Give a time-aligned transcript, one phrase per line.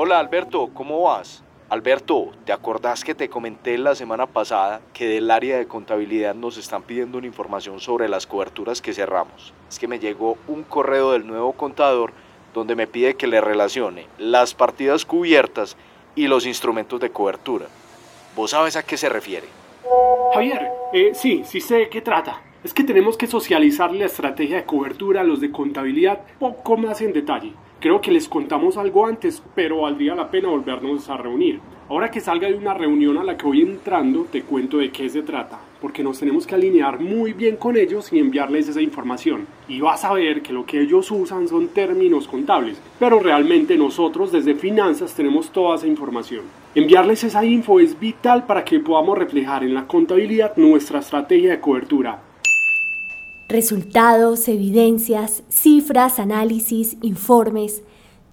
[0.00, 1.42] Hola Alberto, ¿cómo vas?
[1.68, 6.56] Alberto, ¿te acordás que te comenté la semana pasada que del área de contabilidad nos
[6.56, 9.52] están pidiendo una información sobre las coberturas que cerramos?
[9.68, 12.12] Es que me llegó un correo del nuevo contador
[12.54, 15.76] donde me pide que le relacione las partidas cubiertas
[16.14, 17.66] y los instrumentos de cobertura.
[18.36, 19.48] ¿Vos sabes a qué se refiere?
[20.32, 22.40] Javier, eh, sí, sí sé de qué trata.
[22.62, 27.00] Es que tenemos que socializar la estrategia de cobertura a los de contabilidad poco más
[27.00, 27.52] en detalle.
[27.80, 31.60] Creo que les contamos algo antes, pero valdría la pena volvernos a reunir.
[31.88, 35.08] Ahora que salga de una reunión a la que voy entrando, te cuento de qué
[35.08, 39.46] se trata, porque nos tenemos que alinear muy bien con ellos y enviarles esa información.
[39.68, 44.32] Y vas a ver que lo que ellos usan son términos contables, pero realmente nosotros
[44.32, 46.42] desde finanzas tenemos toda esa información.
[46.74, 51.60] Enviarles esa info es vital para que podamos reflejar en la contabilidad nuestra estrategia de
[51.60, 52.22] cobertura
[53.48, 57.82] resultados, evidencias, cifras, análisis, informes.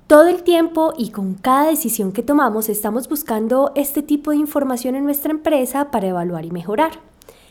[0.07, 4.93] Todo el tiempo y con cada decisión que tomamos estamos buscando este tipo de información
[4.93, 6.99] en nuestra empresa para evaluar y mejorar.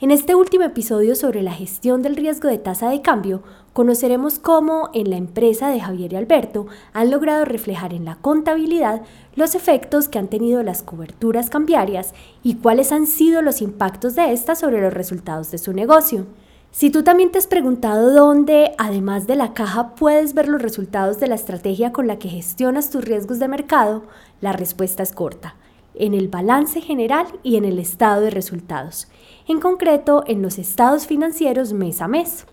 [0.03, 3.42] En este último episodio sobre la gestión del riesgo de tasa de cambio,
[3.73, 9.03] conoceremos cómo en la empresa de Javier y Alberto han logrado reflejar en la contabilidad
[9.37, 14.33] los efectos que han tenido las coberturas cambiarias y cuáles han sido los impactos de
[14.33, 16.27] estas sobre los resultados de su negocio.
[16.75, 21.20] Si tú también te has preguntado dónde, además de la caja, puedes ver los resultados
[21.20, 24.03] de la estrategia con la que gestionas tus riesgos de mercado,
[24.41, 25.55] la respuesta es corta,
[25.95, 29.06] en el balance general y en el estado de resultados,
[29.47, 32.45] en concreto en los estados financieros mes a mes.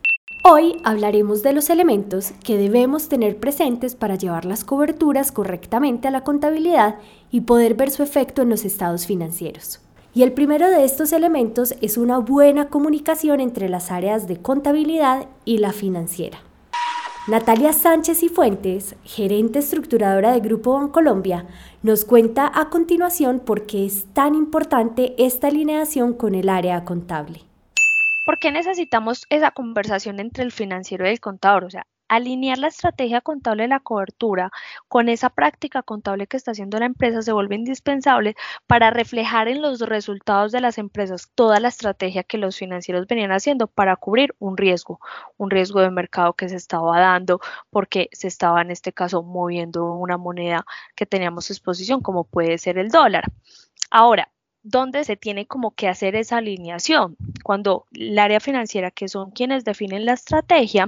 [0.43, 6.11] Hoy hablaremos de los elementos que debemos tener presentes para llevar las coberturas correctamente a
[6.11, 6.99] la contabilidad
[7.31, 9.79] y poder ver su efecto en los estados financieros.
[10.13, 15.27] Y el primero de estos elementos es una buena comunicación entre las áreas de contabilidad
[15.45, 16.39] y la financiera.
[17.27, 21.45] Natalia Sánchez y Fuentes, gerente estructuradora de Grupo Bancolombia,
[21.81, 27.43] nos cuenta a continuación por qué es tan importante esta alineación con el área contable.
[28.25, 31.63] ¿Por qué necesitamos esa conversación entre el financiero y el contador?
[31.63, 34.51] O sea, alinear la estrategia contable de la cobertura
[34.89, 38.35] con esa práctica contable que está haciendo la empresa se vuelve indispensable
[38.67, 43.31] para reflejar en los resultados de las empresas toda la estrategia que los financieros venían
[43.31, 44.99] haciendo para cubrir un riesgo,
[45.37, 47.39] un riesgo de mercado que se estaba dando
[47.69, 52.77] porque se estaba en este caso moviendo una moneda que teníamos exposición como puede ser
[52.77, 53.31] el dólar.
[53.89, 54.29] Ahora,
[54.63, 57.17] ¿dónde se tiene como que hacer esa alineación.
[57.43, 60.87] Cuando el área financiera, que son quienes definen la estrategia,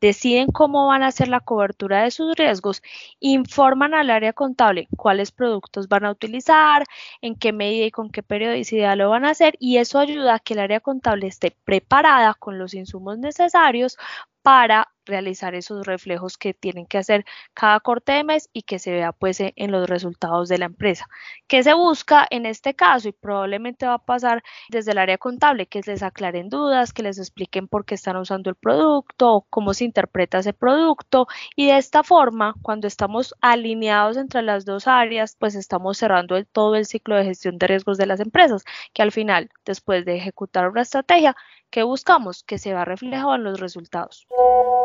[0.00, 2.82] deciden cómo van a hacer la cobertura de sus riesgos,
[3.20, 6.84] informan al área contable cuáles productos van a utilizar,
[7.20, 10.38] en qué medida y con qué periodicidad lo van a hacer y eso ayuda a
[10.40, 13.96] que el área contable esté preparada con los insumos necesarios
[14.42, 17.24] para realizar esos reflejos que tienen que hacer
[17.54, 20.66] cada corte de mes y que se vea pues e, en los resultados de la
[20.66, 21.08] empresa.
[21.46, 23.08] ¿Qué se busca en este caso?
[23.08, 27.18] Y probablemente va a pasar desde el área contable, que les aclaren dudas, que les
[27.18, 31.26] expliquen por qué están usando el producto, cómo se interpreta ese producto
[31.56, 36.76] y de esta forma, cuando estamos alineados entre las dos áreas, pues estamos cerrando todo
[36.76, 40.68] el ciclo de gestión de riesgos de las empresas, que al final, después de ejecutar
[40.68, 41.36] una estrategia,
[41.70, 42.42] ¿qué buscamos?
[42.44, 44.26] Que se va reflejado en los resultados.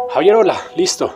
[0.09, 1.16] Javier, hola, listo.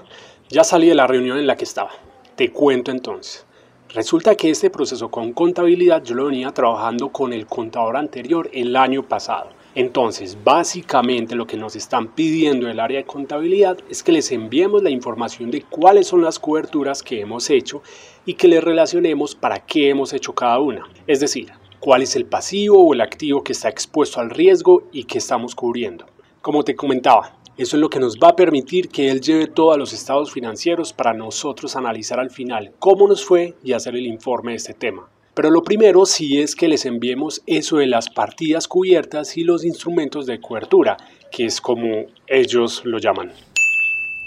[0.50, 1.92] Ya salí de la reunión en la que estaba.
[2.36, 3.46] Te cuento entonces.
[3.94, 8.76] Resulta que este proceso con contabilidad yo lo venía trabajando con el contador anterior el
[8.76, 9.52] año pasado.
[9.76, 14.84] Entonces, básicamente lo que nos están pidiendo el área de contabilidad es que les enviemos
[14.84, 17.82] la información de cuáles son las coberturas que hemos hecho
[18.26, 20.86] y que les relacionemos para qué hemos hecho cada una.
[21.08, 25.06] Es decir, cuál es el pasivo o el activo que está expuesto al riesgo y
[25.06, 26.06] que estamos cubriendo.
[26.42, 29.78] Como te comentaba, eso es lo que nos va a permitir que él lleve todos
[29.78, 34.52] los estados financieros para nosotros analizar al final cómo nos fue y hacer el informe
[34.52, 35.08] de este tema.
[35.34, 39.64] Pero lo primero sí es que les enviemos eso de las partidas cubiertas y los
[39.64, 40.98] instrumentos de cobertura,
[41.32, 43.32] que es como ellos lo llaman.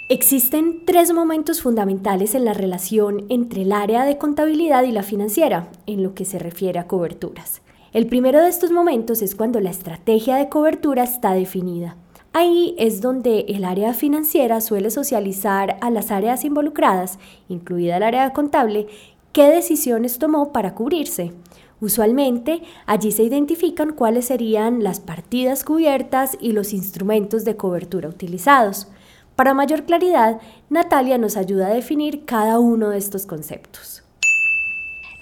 [0.08, 5.70] Existen tres momentos fundamentales en la relación entre el área de contabilidad y la financiera,
[5.86, 7.62] en lo que se refiere a coberturas.
[7.92, 11.96] El primero de estos momentos es cuando la estrategia de cobertura está definida.
[12.36, 18.32] Ahí es donde el área financiera suele socializar a las áreas involucradas, incluida el área
[18.32, 18.88] contable,
[19.30, 21.32] qué decisiones tomó para cubrirse.
[21.80, 28.88] Usualmente allí se identifican cuáles serían las partidas cubiertas y los instrumentos de cobertura utilizados.
[29.36, 30.40] Para mayor claridad,
[30.70, 34.02] Natalia nos ayuda a definir cada uno de estos conceptos.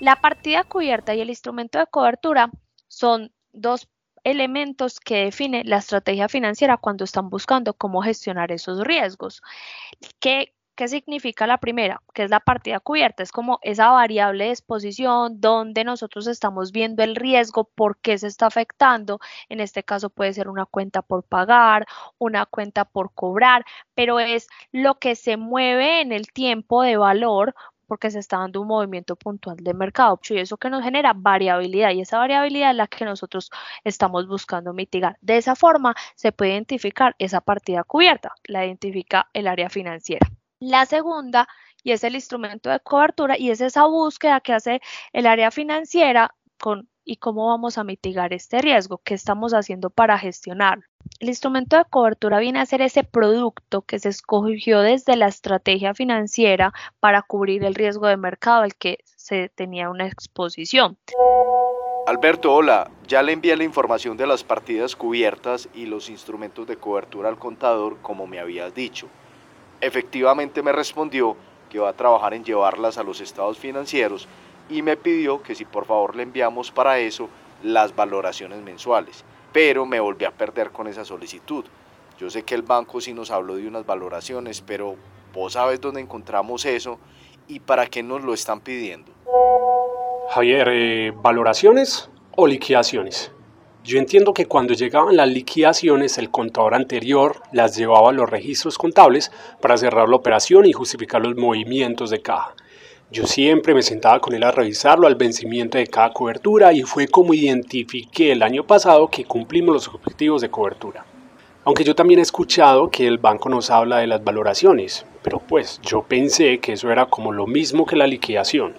[0.00, 2.50] La partida cubierta y el instrumento de cobertura
[2.88, 3.86] son dos
[4.24, 9.42] elementos que define la estrategia financiera cuando están buscando cómo gestionar esos riesgos.
[10.20, 12.00] ¿Qué ¿Qué significa la primera?
[12.14, 17.02] Que es la partida cubierta, es como esa variable de exposición donde nosotros estamos viendo
[17.02, 19.20] el riesgo, por qué se está afectando.
[19.50, 21.86] En este caso puede ser una cuenta por pagar,
[22.16, 27.54] una cuenta por cobrar, pero es lo que se mueve en el tiempo de valor
[27.86, 31.90] porque se está dando un movimiento puntual de mercado y eso que nos genera variabilidad
[31.90, 33.50] y esa variabilidad es la que nosotros
[33.84, 35.16] estamos buscando mitigar.
[35.20, 40.26] De esa forma se puede identificar esa partida cubierta, la identifica el área financiera.
[40.60, 41.48] La segunda,
[41.82, 44.80] y es el instrumento de cobertura, y es esa búsqueda que hace
[45.12, 50.18] el área financiera con y cómo vamos a mitigar este riesgo, qué estamos haciendo para
[50.18, 50.84] gestionarlo.
[51.18, 55.94] El instrumento de cobertura viene a ser ese producto que se escogió desde la estrategia
[55.94, 60.96] financiera para cubrir el riesgo de mercado al que se tenía una exposición.
[62.06, 66.76] Alberto, hola, ya le envié la información de las partidas cubiertas y los instrumentos de
[66.76, 69.08] cobertura al contador como me habías dicho
[69.82, 71.36] efectivamente me respondió
[71.68, 74.28] que va a trabajar en llevarlas a los estados financieros
[74.72, 77.28] y me pidió que si por favor le enviamos para eso
[77.62, 81.64] las valoraciones mensuales, pero me volví a perder con esa solicitud.
[82.18, 84.96] Yo sé que el banco sí nos habló de unas valoraciones, pero
[85.34, 86.98] vos sabes dónde encontramos eso
[87.48, 89.12] y para qué nos lo están pidiendo.
[90.30, 93.30] Javier, eh, ¿valoraciones o liquidaciones?
[93.84, 98.78] Yo entiendo que cuando llegaban las liquidaciones, el contador anterior las llevaba a los registros
[98.78, 102.54] contables para cerrar la operación y justificar los movimientos de caja.
[103.12, 107.08] Yo siempre me sentaba con él a revisarlo al vencimiento de cada cobertura y fue
[107.08, 111.04] como identifiqué el año pasado que cumplimos los objetivos de cobertura.
[111.64, 115.78] Aunque yo también he escuchado que el banco nos habla de las valoraciones, pero pues
[115.82, 118.72] yo pensé que eso era como lo mismo que la liquidación.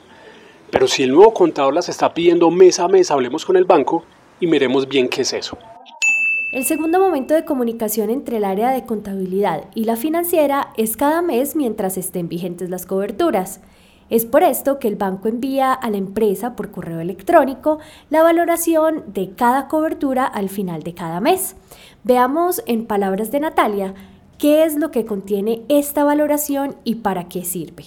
[0.72, 4.04] Pero si el nuevo contador las está pidiendo mes a mes, hablemos con el banco,
[4.40, 5.60] y miremos bien qué es eso.
[6.52, 11.22] El segundo momento de comunicación entre el área de contabilidad y la financiera es cada
[11.22, 13.60] mes mientras estén vigentes las coberturas.
[14.10, 17.80] Es por esto que el banco envía a la empresa por correo electrónico
[18.10, 21.56] la valoración de cada cobertura al final de cada mes.
[22.04, 23.94] Veamos en palabras de Natalia
[24.38, 27.86] qué es lo que contiene esta valoración y para qué sirve.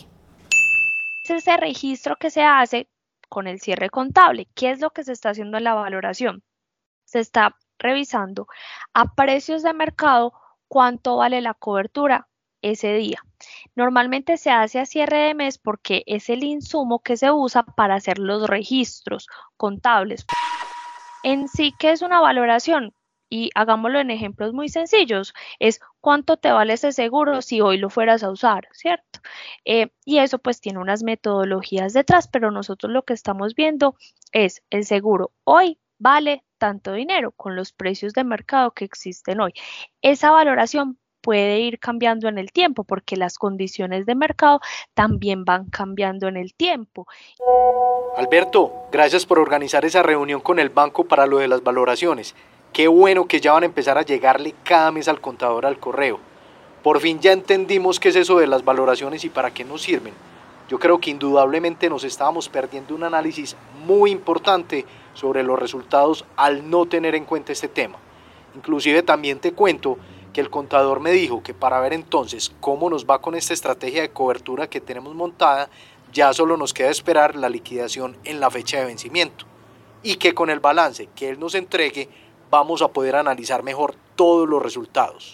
[1.25, 2.89] Es ese registro que se hace
[3.29, 4.49] con el cierre contable.
[4.55, 6.43] ¿Qué es lo que se está haciendo en la valoración?
[7.05, 8.47] Se está revisando
[8.95, 10.33] a precios de mercado
[10.69, 12.29] cuánto vale la cobertura
[12.63, 13.26] ese día.
[13.75, 17.95] Normalmente se hace a cierre de mes porque es el insumo que se usa para
[17.95, 19.27] hacer los registros
[19.57, 20.27] contables.
[21.23, 22.95] En sí, ¿qué es una valoración?
[23.29, 27.91] y hagámoslo en ejemplos muy sencillos, es cuánto te vale ese seguro si hoy lo
[27.91, 29.21] fueras a usar, ¿cierto?
[29.65, 33.97] Eh, y eso pues tiene unas metodologías detrás, pero nosotros lo que estamos viendo
[34.33, 39.53] es el seguro hoy vale tanto dinero con los precios de mercado que existen hoy.
[40.03, 44.61] Esa valoración puede ir cambiando en el tiempo porque las condiciones de mercado
[44.95, 47.09] también van cambiando en el tiempo.
[48.17, 52.37] Alberto, gracias por organizar esa reunión con el banco para lo de las valoraciones.
[52.73, 56.21] Qué bueno que ya van a empezar a llegarle cada mes al contador al correo.
[56.85, 60.15] Por fin ya entendimos qué es eso de las valoraciones y para qué nos sirven.
[60.69, 66.71] Yo creo que indudablemente nos estábamos perdiendo un análisis muy importante sobre los resultados al
[66.71, 67.99] no tener en cuenta este tema.
[68.55, 69.99] Inclusive también te cuento
[70.37, 74.03] que el contador me dijo que para ver entonces cómo nos va con esta estrategia
[74.03, 75.71] de cobertura que tenemos montada,
[76.13, 79.47] ya solo nos queda esperar la liquidación en la fecha de vencimiento
[80.03, 82.11] y que con el balance que él nos entregue
[82.51, 85.33] vamos a poder analizar mejor todos los resultados.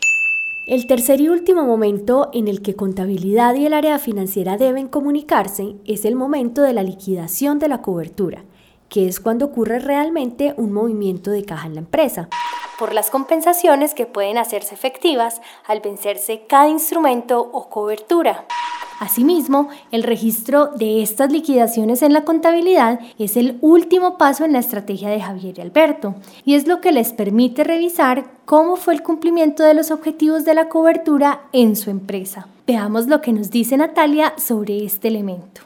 [0.69, 5.75] El tercer y último momento en el que contabilidad y el área financiera deben comunicarse
[5.85, 8.45] es el momento de la liquidación de la cobertura,
[8.93, 12.29] que es cuando ocurre realmente un movimiento de caja en la empresa,
[12.79, 18.45] por las compensaciones que pueden hacerse efectivas al vencerse cada instrumento o cobertura.
[19.01, 24.59] Asimismo, el registro de estas liquidaciones en la contabilidad es el último paso en la
[24.59, 29.03] estrategia de Javier y Alberto y es lo que les permite revisar cómo fue el
[29.03, 32.47] cumplimiento de los objetivos de la cobertura en su empresa.
[32.67, 35.63] Veamos lo que nos dice Natalia sobre este elemento.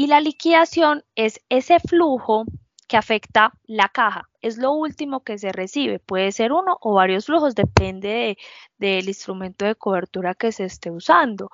[0.00, 2.46] Y la liquidación es ese flujo
[2.88, 4.30] que afecta la caja.
[4.40, 5.98] Es lo último que se recibe.
[5.98, 8.38] Puede ser uno o varios flujos, depende
[8.78, 11.50] del instrumento de cobertura que se esté usando.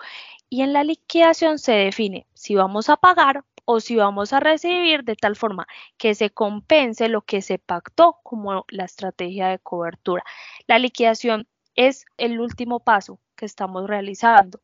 [0.48, 5.02] Y en la liquidación se define si vamos a pagar o si vamos a recibir
[5.02, 5.66] de tal forma
[5.98, 10.22] que se compense lo que se pactó como la estrategia de cobertura.
[10.68, 14.60] La liquidación es el último paso que estamos realizando.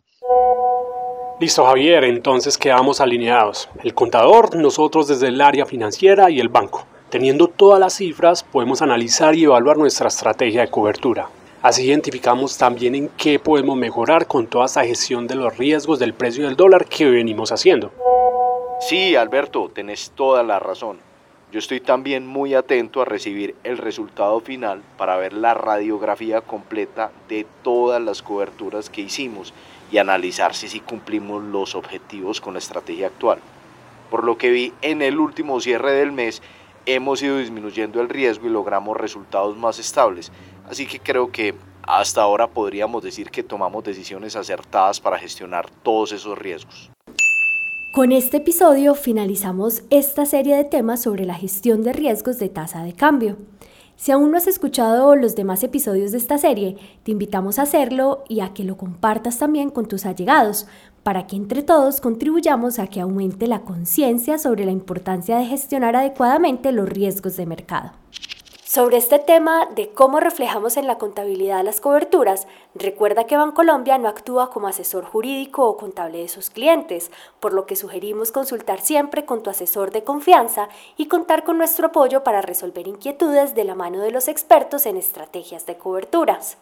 [1.43, 3.69] Listo, Javier, entonces quedamos alineados.
[3.83, 6.87] El contador, nosotros desde el área financiera y el banco.
[7.11, 11.29] Teniendo todas las cifras, podemos analizar y evaluar nuestra estrategia de cobertura.
[11.61, 16.15] Así identificamos también en qué podemos mejorar con toda esta gestión de los riesgos del
[16.15, 17.91] precio del dólar que venimos haciendo.
[18.79, 20.99] Sí, Alberto, tenés toda la razón.
[21.51, 27.11] Yo estoy también muy atento a recibir el resultado final para ver la radiografía completa
[27.29, 29.53] de todas las coberturas que hicimos
[29.93, 33.39] y analizar si sí cumplimos los objetivos con la estrategia actual.
[34.11, 36.43] Por lo que vi en el último cierre del mes,
[36.87, 40.33] hemos ido disminuyendo el riesgo y logramos resultados más estables.
[40.69, 46.13] Así que creo que hasta ahora podríamos decir que tomamos decisiones acertadas para gestionar todos
[46.13, 46.91] esos riesgos.
[47.93, 52.83] Con este episodio finalizamos esta serie de temas sobre la gestión de riesgos de tasa
[52.83, 53.37] de cambio.
[53.97, 58.25] Si aún no has escuchado los demás episodios de esta serie, te invitamos a hacerlo
[58.29, 60.67] y a que lo compartas también con tus allegados,
[61.03, 65.97] para que entre todos contribuyamos a que aumente la conciencia sobre la importancia de gestionar
[65.97, 67.93] adecuadamente los riesgos de mercado.
[68.75, 74.09] Sobre este tema de cómo reflejamos en la contabilidad las coberturas, recuerda que Bancolombia no
[74.09, 79.26] actúa como asesor jurídico o contable de sus clientes, por lo que sugerimos consultar siempre
[79.26, 83.75] con tu asesor de confianza y contar con nuestro apoyo para resolver inquietudes de la
[83.75, 86.57] mano de los expertos en estrategias de coberturas.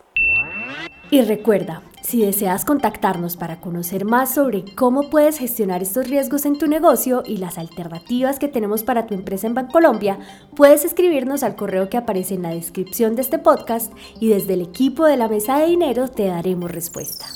[1.12, 6.58] Y recuerda, si deseas contactarnos para conocer más sobre cómo puedes gestionar estos riesgos en
[6.58, 10.18] tu negocio y las alternativas que tenemos para tu empresa en Bancolombia,
[10.56, 14.62] puedes escribirnos al correo que aparece en la descripción de este podcast y desde el
[14.62, 17.26] equipo de la mesa de dinero te daremos respuesta.